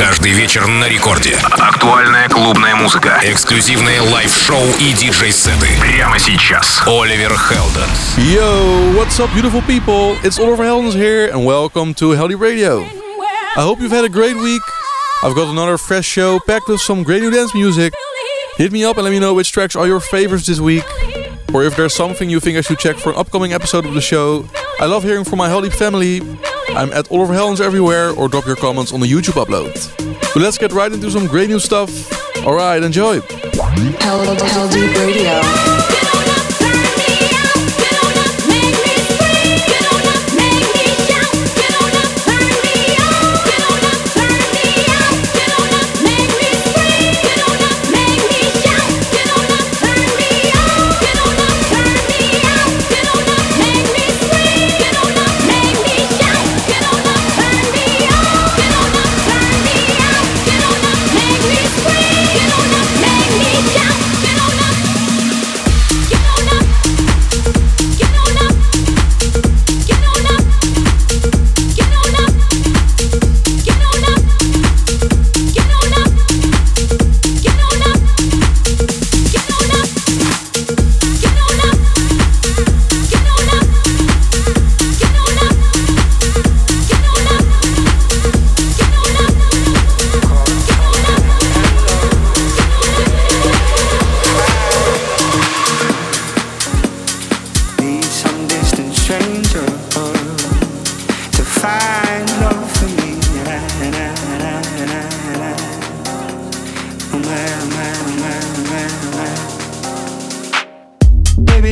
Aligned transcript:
Каждый 0.00 0.32
вечер 0.32 0.66
на 0.66 0.88
рекорде. 0.88 1.36
Актуальная 1.58 2.26
клубная 2.30 2.74
музыка. 2.74 3.20
Эксклюзивные 3.22 4.00
лайв-шоу 4.00 4.64
и 4.78 4.94
диджей-сеты. 4.94 5.68
Прямо 5.78 6.18
сейчас. 6.18 6.80
Оливер 6.86 7.36
Хелденс. 7.36 8.16
Yo, 8.16 8.94
what's 8.94 9.20
up, 9.20 9.28
beautiful 9.34 9.60
people? 9.66 10.16
It's 10.24 10.38
Oliver 10.38 10.64
Heldens 10.64 10.94
here, 10.94 11.28
and 11.30 11.44
welcome 11.44 11.92
to 11.96 12.12
Heldeep 12.12 12.40
Radio. 12.40 12.82
I 13.54 13.60
hope 13.60 13.78
you've 13.78 13.92
had 13.92 14.06
a 14.06 14.08
great 14.08 14.36
week. 14.36 14.62
I've 15.22 15.34
got 15.34 15.48
another 15.48 15.76
fresh 15.76 16.06
show 16.06 16.40
packed 16.40 16.68
with 16.68 16.80
some 16.80 17.02
great 17.02 17.20
new 17.20 17.30
dance 17.30 17.54
music. 17.54 17.92
Hit 18.56 18.72
me 18.72 18.86
up 18.86 18.96
and 18.96 19.04
let 19.04 19.10
me 19.10 19.18
know 19.18 19.34
which 19.34 19.52
tracks 19.52 19.76
are 19.76 19.86
your 19.86 20.00
favorites 20.00 20.46
this 20.46 20.60
week. 20.60 20.84
Or 21.52 21.62
if 21.62 21.76
there's 21.76 21.92
something 21.92 22.30
you 22.30 22.40
think 22.40 22.56
I 22.56 22.62
should 22.62 22.78
check 22.78 22.96
for 22.96 23.10
an 23.12 23.18
upcoming 23.18 23.52
episode 23.52 23.84
of 23.84 23.92
the 23.92 24.00
show. 24.00 24.48
I 24.80 24.86
love 24.86 25.02
hearing 25.02 25.24
from 25.24 25.36
my 25.36 25.50
Heldeep 25.50 25.74
family. 25.74 26.22
I'm 26.76 26.92
at 26.92 27.10
Oliver 27.10 27.34
Heldens 27.34 27.60
everywhere 27.60 28.10
or 28.10 28.28
drop 28.28 28.46
your 28.46 28.56
comments 28.56 28.92
on 28.92 29.00
the 29.00 29.06
YouTube 29.06 29.42
upload. 29.42 29.74
But 30.32 30.42
let's 30.42 30.58
get 30.58 30.72
right 30.72 30.92
into 30.92 31.10
some 31.10 31.26
great 31.26 31.48
new 31.48 31.58
stuff. 31.58 31.90
Alright, 32.46 32.82
enjoy. 32.82 33.20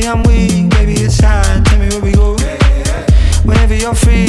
I'm 0.09 0.23
weak, 0.23 0.71
baby, 0.71 0.93
it's 0.93 1.19
time. 1.19 1.63
Tell 1.65 1.77
me 1.77 1.87
where 1.89 2.01
we 2.01 2.11
go. 2.13 2.35
Whenever 3.45 3.75
you're 3.75 3.93
free. 3.93 4.28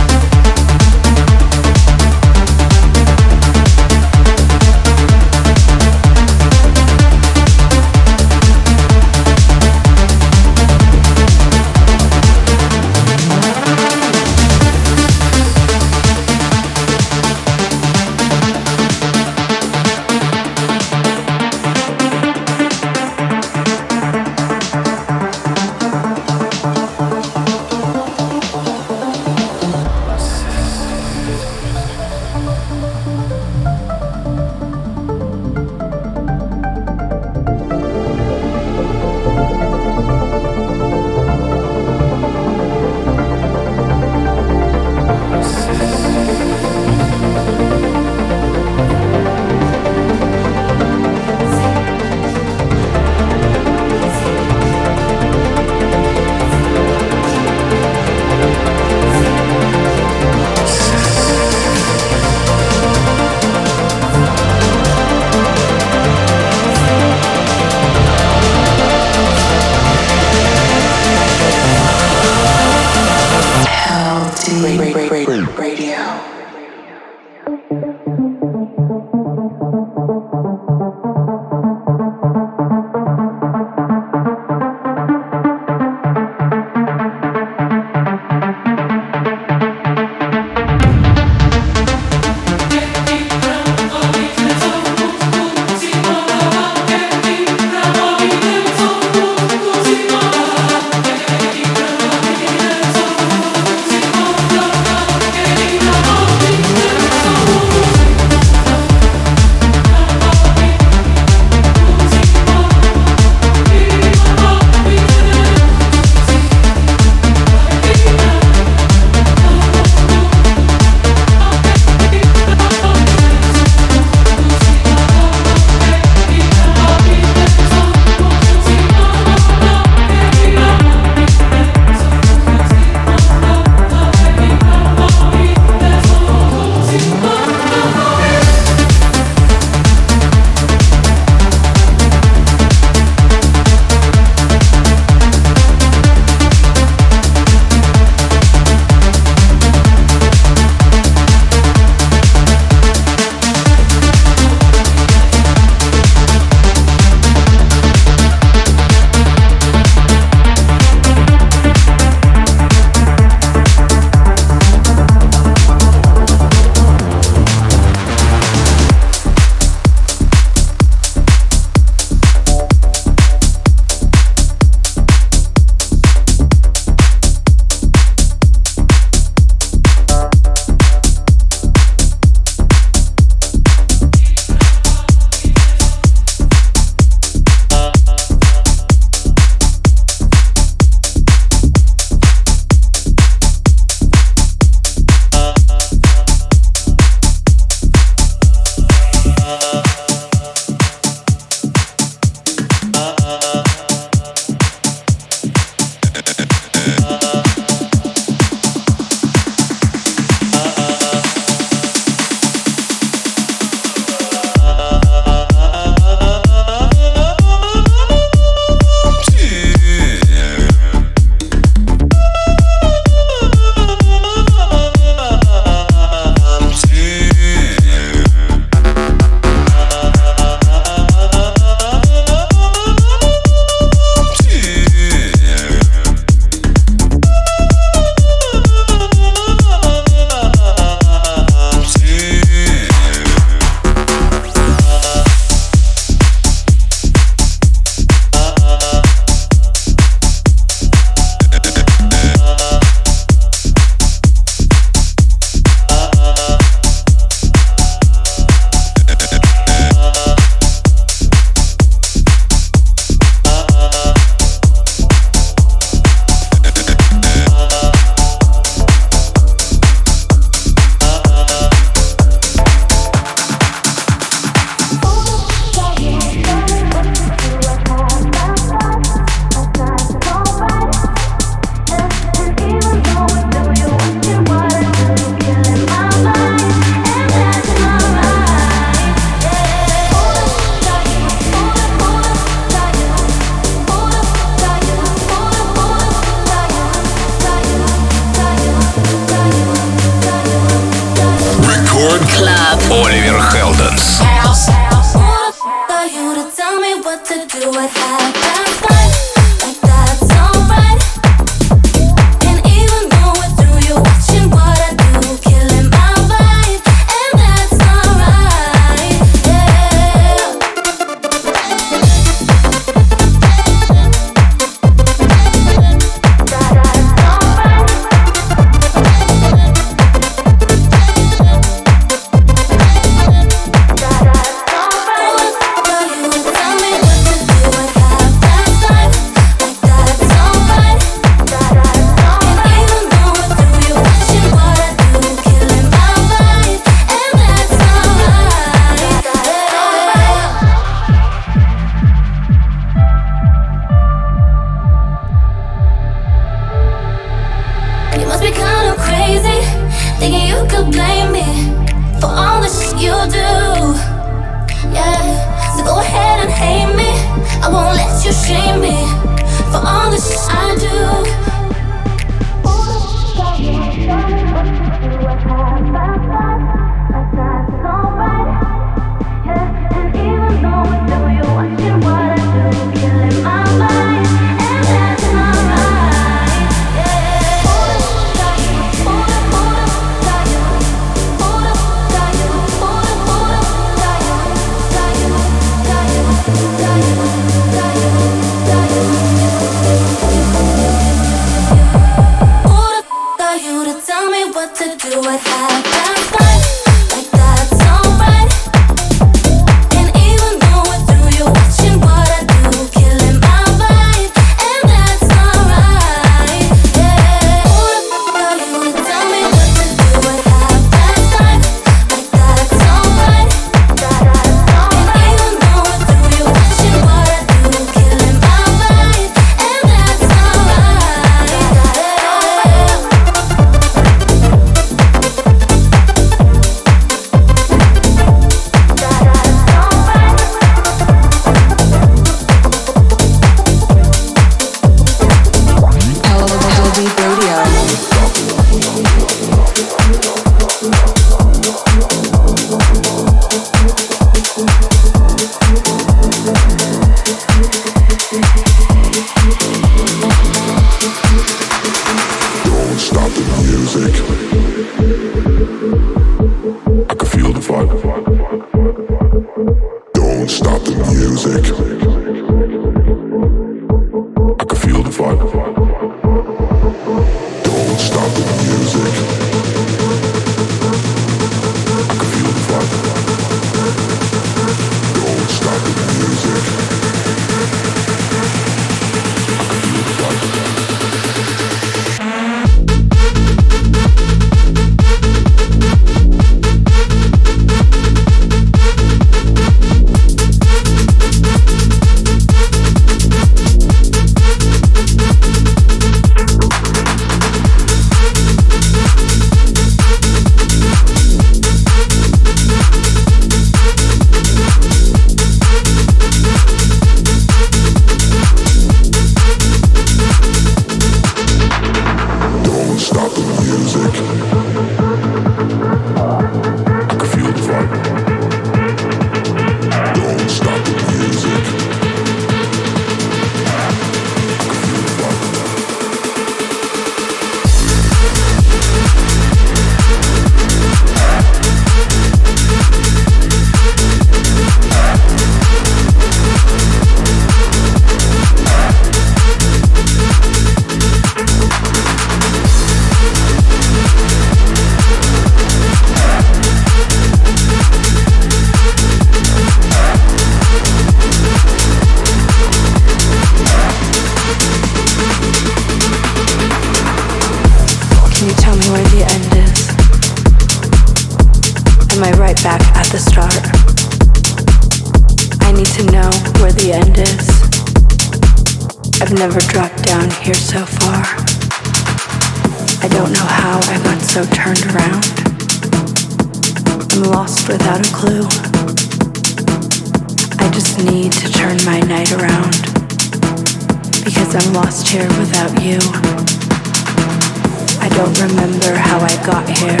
don't 598.16 598.40
remember 598.40 598.94
how 598.94 599.20
I 599.20 599.34
got 599.44 599.68
here. 599.68 600.00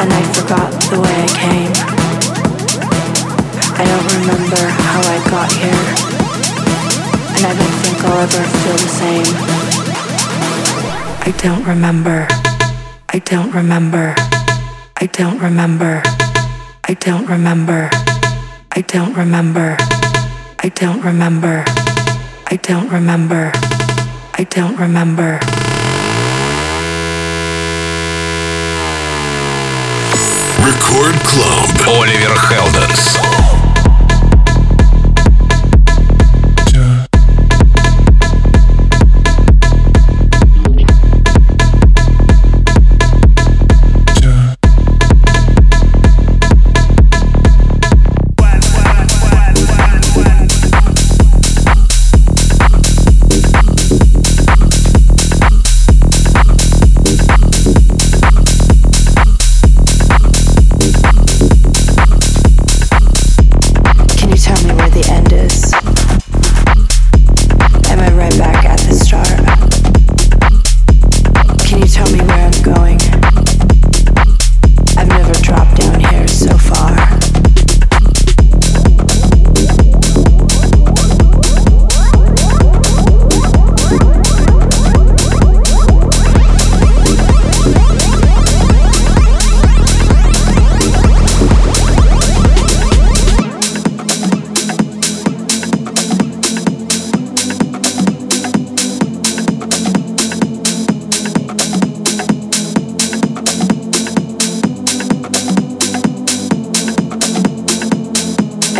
And 0.00 0.08
I 0.10 0.22
forgot 0.32 0.72
the 0.88 0.96
way 0.96 1.16
I 1.20 1.30
came. 1.36 1.72
I 3.76 3.84
don't 3.84 4.08
remember 4.16 4.62
how 4.88 5.00
I 5.04 5.18
got 5.28 5.52
here. 5.52 5.84
And 7.36 7.44
I 7.44 7.52
don't 7.60 7.76
think 7.84 7.98
I'll 8.08 8.24
ever 8.24 8.44
feel 8.56 8.78
the 8.80 8.90
same. 9.02 9.30
I 11.28 11.30
don't 11.44 11.62
remember. 11.66 12.26
I 13.10 13.18
don't 13.18 13.52
remember. 13.52 14.14
I 14.96 15.06
don't 15.12 15.38
remember. 15.40 16.02
I 16.84 16.94
don't 16.94 17.26
remember. 17.28 17.90
I 18.72 18.80
don't 18.80 19.14
remember. 19.14 19.76
I 20.58 20.68
don't 20.70 21.02
remember. 21.02 21.64
I 22.46 22.56
don't 22.56 22.88
remember. 22.88 23.52
I 24.38 24.44
don't 24.48 24.76
remember. 24.78 25.69
Рекорд 30.64 31.16
Клаб. 31.22 32.02
Оливер 32.02 32.38
Хелденс. 32.38 33.19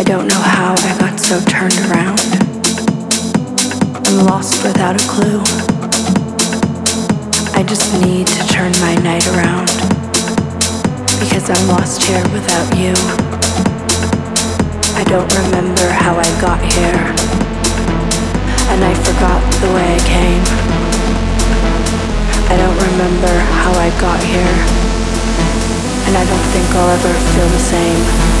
Don't 0.03 0.27
know 0.27 0.41
how 0.41 0.73
I 0.73 0.97
got 0.97 1.19
so 1.19 1.37
turned 1.45 1.77
around. 1.85 2.17
I'm 4.01 4.25
lost 4.25 4.63
without 4.63 4.97
a 4.97 5.05
clue. 5.05 5.43
I 7.53 7.61
just 7.61 7.93
need 8.01 8.25
to 8.25 8.41
turn 8.47 8.71
my 8.81 8.95
night 9.05 9.27
around. 9.29 9.67
Because 11.21 11.45
I'm 11.53 11.67
lost 11.67 12.01
here 12.01 12.23
without 12.33 12.65
you. 12.73 12.97
I 14.97 15.03
don't 15.05 15.29
remember 15.45 15.85
how 15.93 16.17
I 16.17 16.25
got 16.41 16.57
here. 16.65 16.97
And 18.73 18.81
I 18.81 18.93
forgot 19.05 19.41
the 19.61 19.69
way 19.69 19.85
I 19.85 20.01
came. 20.01 20.43
I 22.49 22.57
don't 22.57 22.79
remember 22.89 23.33
how 23.61 23.71
I 23.77 23.89
got 24.01 24.19
here. 24.23 24.55
And 26.09 26.17
I 26.17 26.25
don't 26.25 26.47
think 26.49 26.65
I'll 26.73 26.89
ever 26.89 27.13
feel 27.35 27.49
the 27.49 27.59
same. 27.59 28.40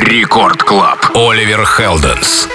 Рекорд 0.00 0.62
Клаб. 0.62 1.10
Оливер 1.14 1.66
Хелденс. 1.66 2.48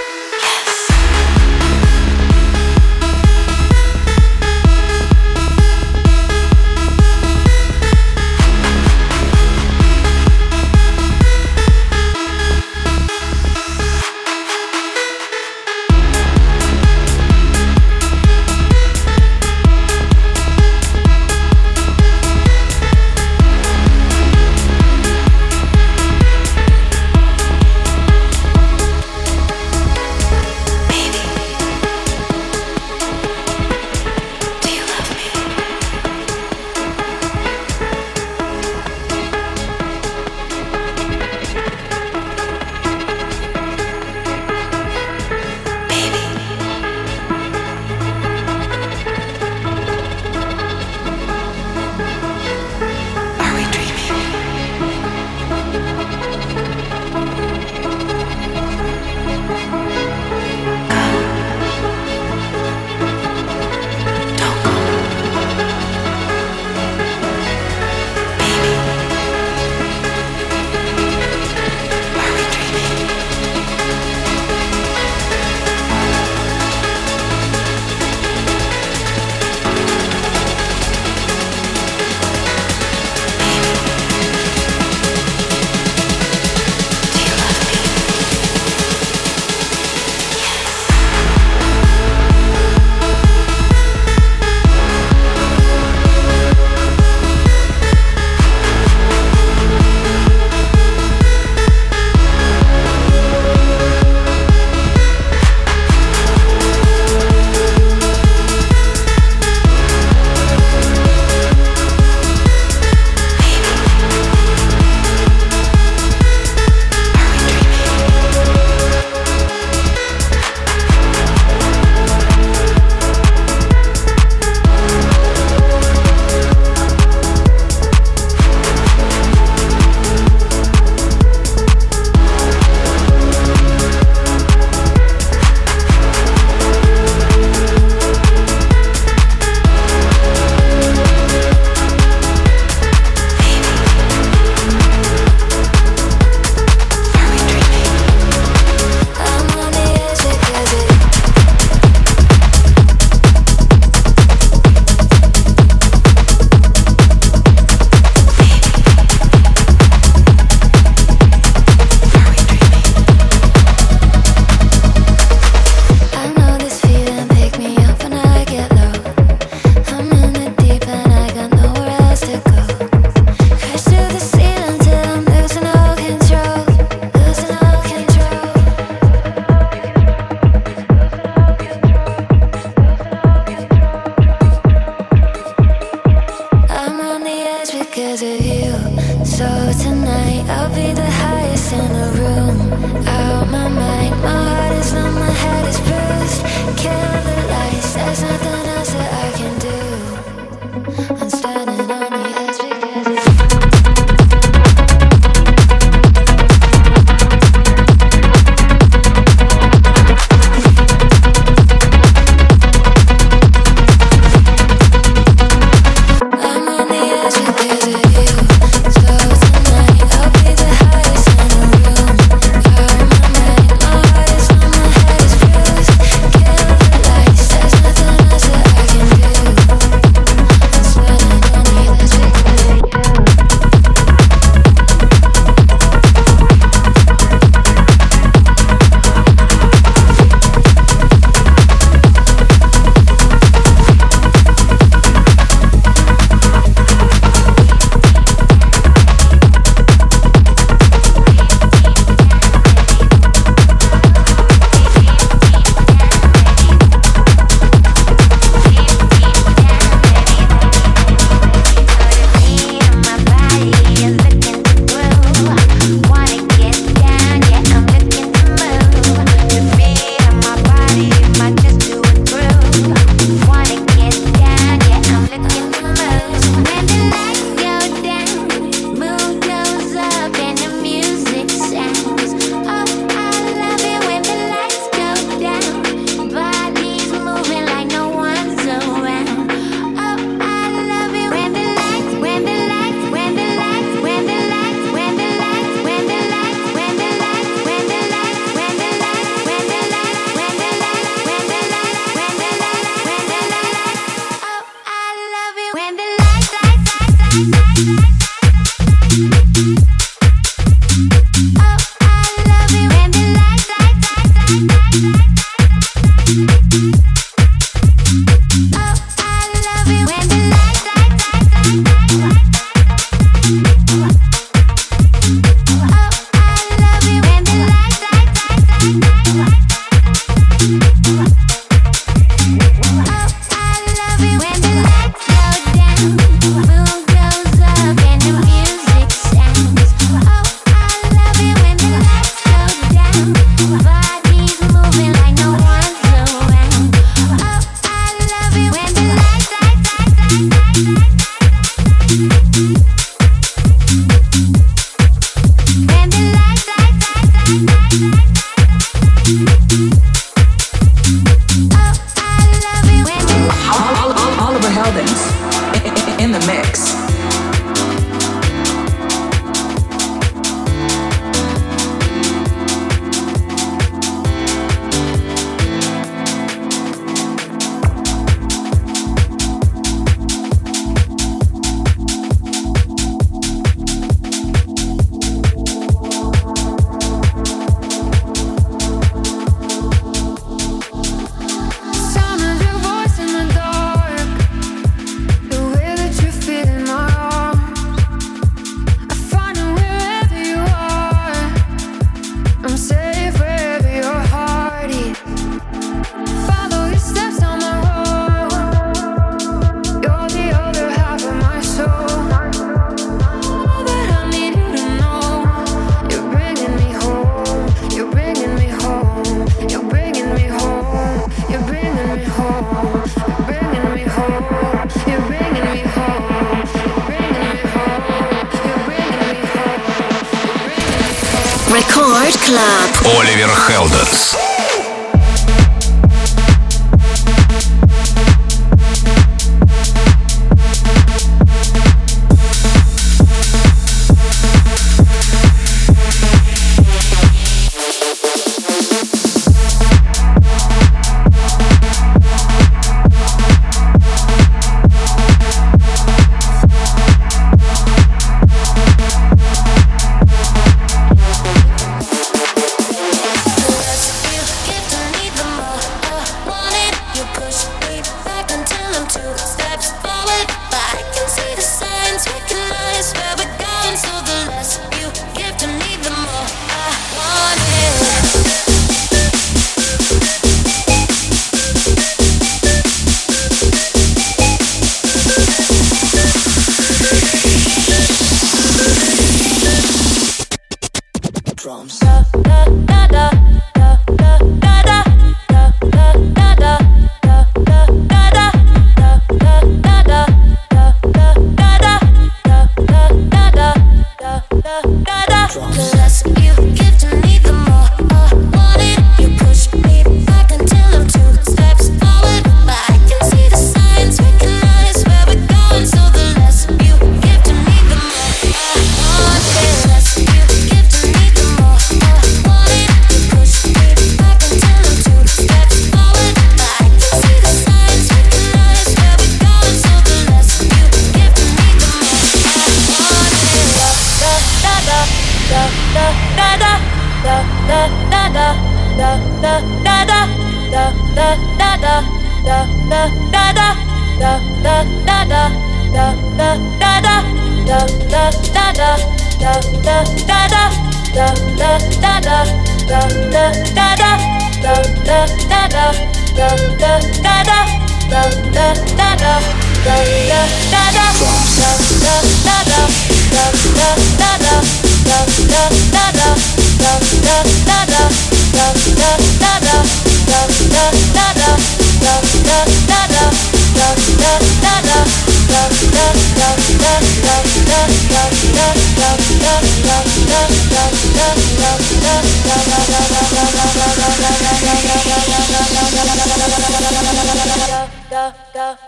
da 556.36 556.48
da 556.78 557.00
da 557.22 557.42
da 557.44 557.66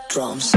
Drums. 0.09 0.55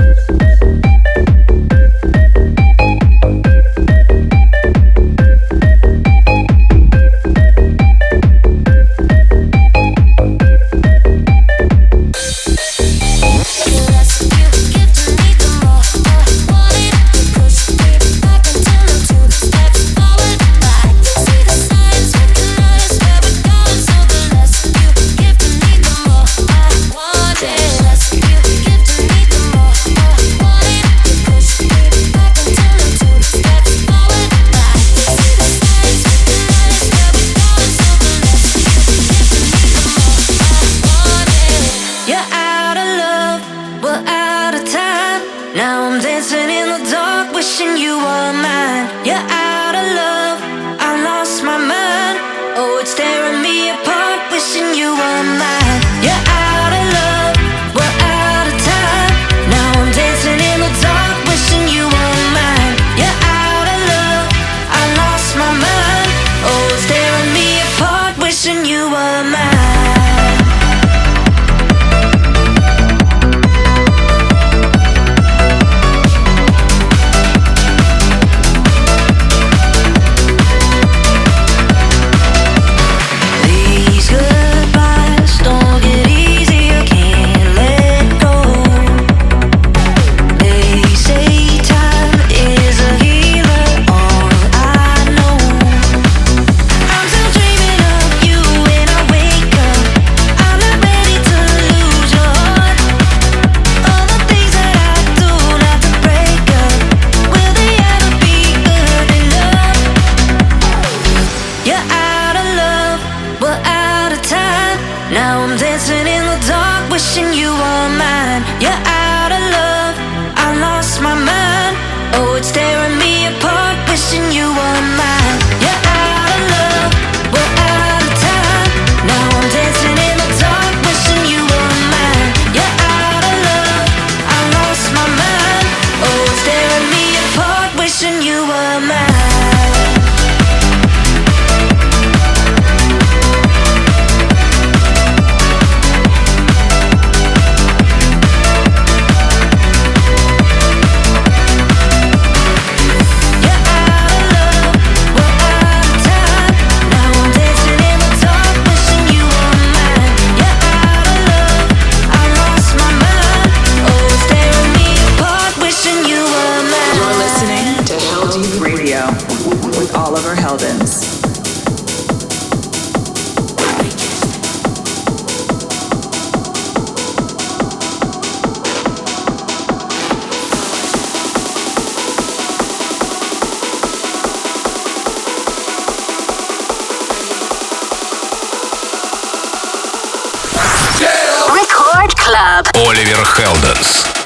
Рекорд 191.03 192.14
Клаб. 192.14 192.68
Оливер 192.86 193.24
Хелденс. 193.24 194.21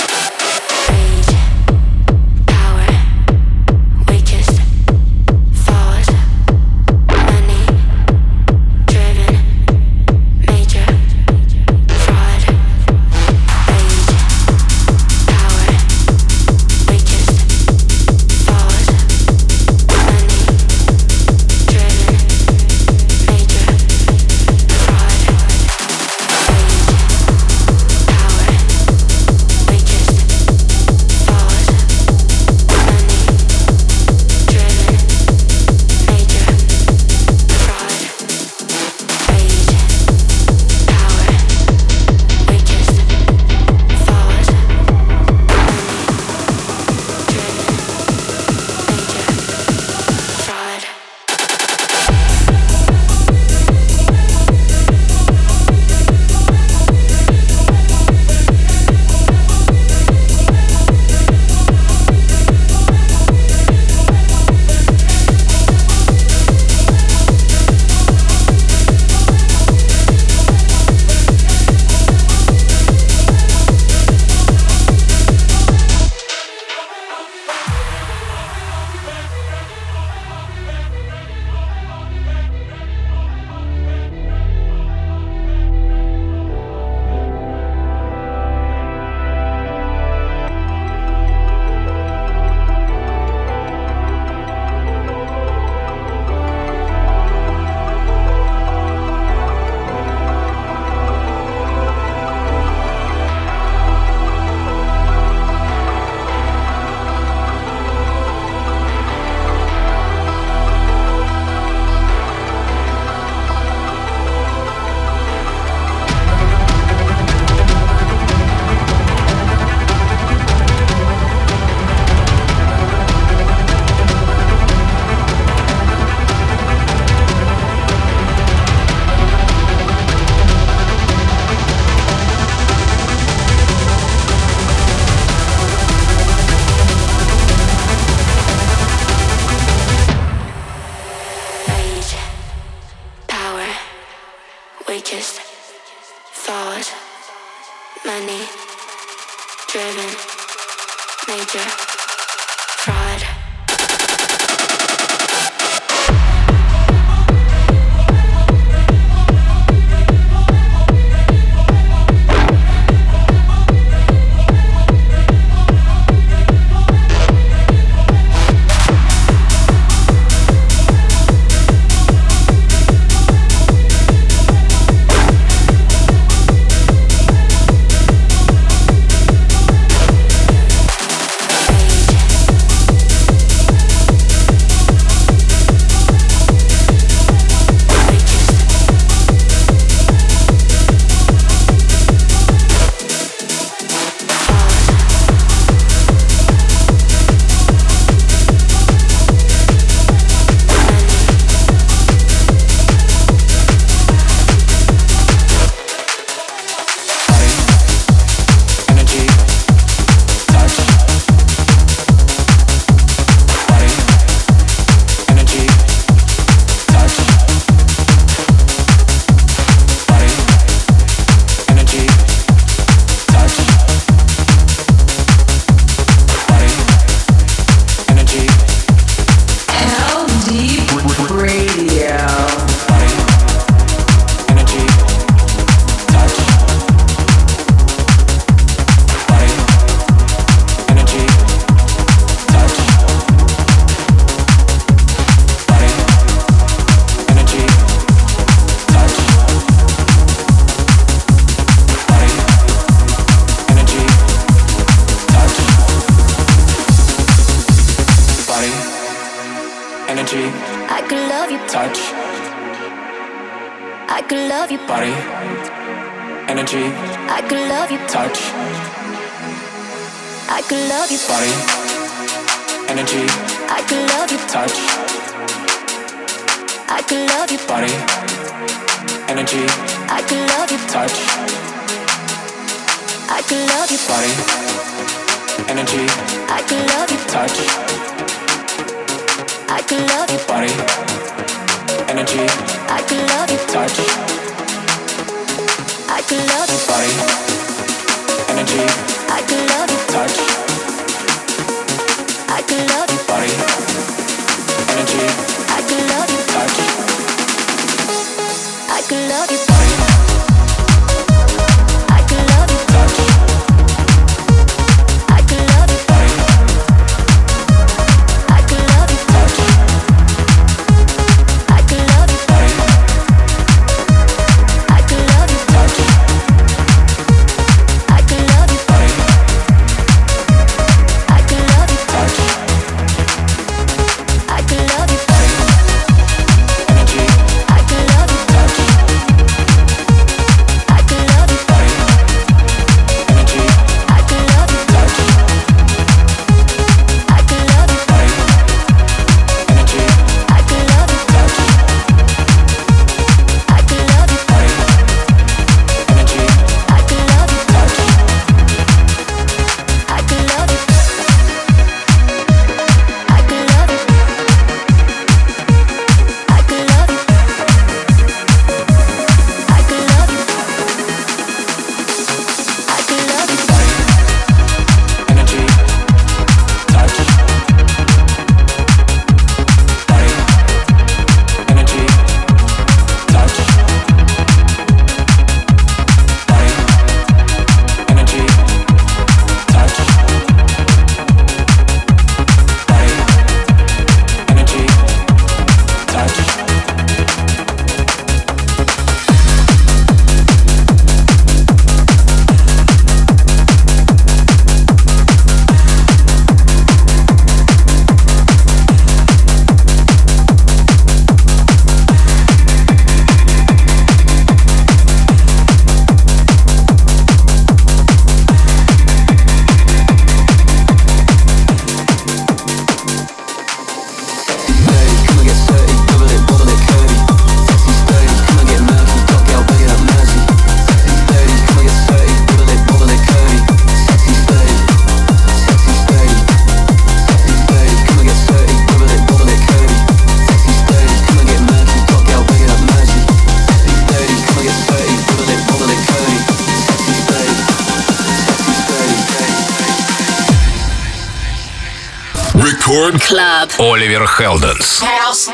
Club. 452.97 453.71
Оливер 453.79 454.27
Хелденс. 454.27 455.03
House. 455.03 455.51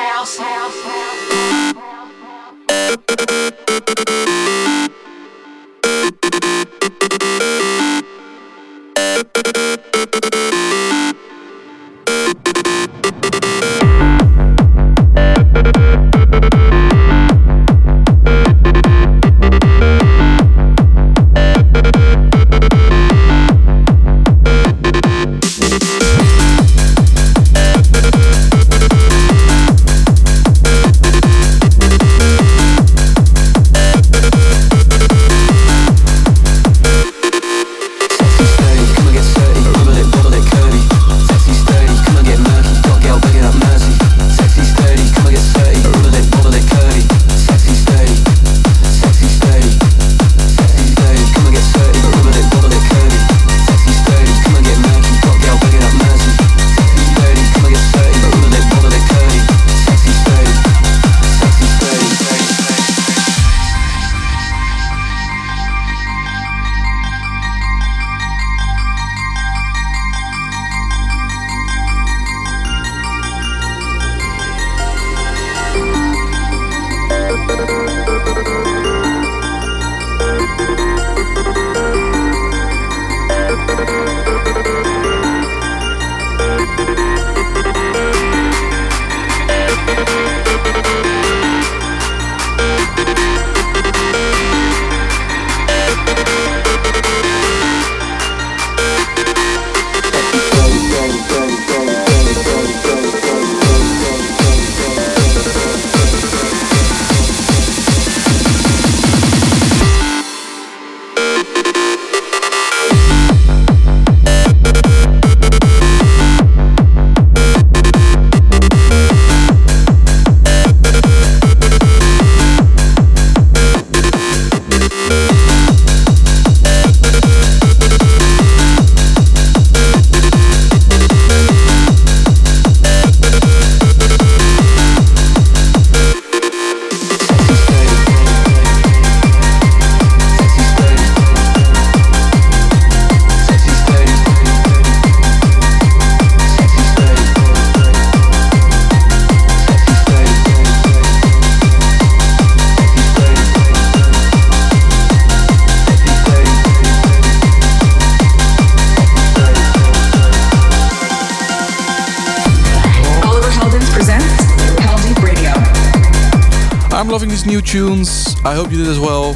You 168.73 168.79
did 168.79 168.89
as 168.89 168.99
well. 168.99 169.35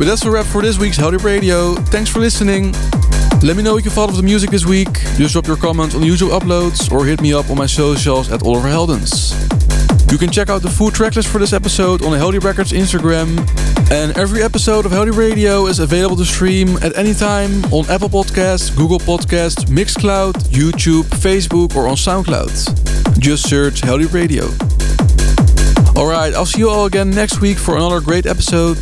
But 0.00 0.06
that's 0.06 0.24
a 0.24 0.30
wrap 0.32 0.46
for 0.46 0.60
this 0.60 0.80
week's 0.80 0.98
Heldeep 0.98 1.22
Radio. 1.22 1.76
Thanks 1.76 2.10
for 2.10 2.18
listening. 2.18 2.72
Let 3.40 3.56
me 3.56 3.62
know 3.62 3.74
what 3.74 3.84
you 3.84 3.90
thought 3.92 4.10
of 4.10 4.16
the 4.16 4.22
music 4.24 4.50
this 4.50 4.66
week. 4.66 4.92
Just 5.14 5.34
drop 5.34 5.46
your 5.46 5.56
comments 5.56 5.94
on 5.94 6.00
the 6.00 6.08
YouTube 6.08 6.36
uploads 6.36 6.90
or 6.90 7.04
hit 7.04 7.20
me 7.20 7.32
up 7.32 7.50
on 7.50 7.56
my 7.56 7.66
socials 7.66 8.32
at 8.32 8.42
Oliver 8.42 8.66
Heldens. 8.66 9.30
You 10.10 10.18
can 10.18 10.28
check 10.28 10.48
out 10.48 10.60
the 10.60 10.70
full 10.70 10.90
tracklist 10.90 11.28
for 11.28 11.38
this 11.38 11.52
episode 11.52 12.02
on 12.02 12.10
the 12.10 12.18
Heldeep 12.18 12.42
Records 12.42 12.72
Instagram. 12.72 13.38
And 13.92 14.18
every 14.18 14.42
episode 14.42 14.86
of 14.86 14.90
Heldeep 14.90 15.16
Radio 15.16 15.66
is 15.66 15.78
available 15.78 16.16
to 16.16 16.24
stream 16.24 16.76
at 16.78 16.96
any 16.96 17.14
time 17.14 17.64
on 17.66 17.88
Apple 17.88 18.08
Podcasts, 18.08 18.76
Google 18.76 18.98
Podcasts, 18.98 19.66
Mixcloud, 19.66 20.32
YouTube, 20.48 21.04
Facebook, 21.04 21.76
or 21.76 21.86
on 21.86 21.94
SoundCloud. 21.94 23.20
Just 23.20 23.48
search 23.48 23.82
Heldeep 23.82 24.12
Radio. 24.12 24.48
Alright, 25.96 26.34
I'll 26.34 26.46
see 26.46 26.58
you 26.58 26.68
all 26.68 26.86
again 26.86 27.10
next 27.10 27.40
week 27.40 27.56
for 27.56 27.76
another 27.76 28.00
great 28.00 28.26
episode. 28.26 28.76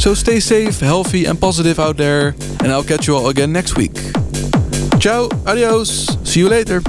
So 0.00 0.14
stay 0.14 0.40
safe, 0.40 0.80
healthy, 0.80 1.24
and 1.24 1.40
positive 1.40 1.78
out 1.78 1.96
there, 1.96 2.34
and 2.60 2.72
I'll 2.72 2.84
catch 2.84 3.06
you 3.06 3.16
all 3.16 3.28
again 3.28 3.52
next 3.52 3.76
week. 3.76 3.94
Ciao, 4.98 5.28
adios, 5.46 6.18
see 6.28 6.40
you 6.40 6.48
later. 6.48 6.82